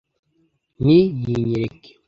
nti 0.83 0.99
yinyereke 1.25 1.89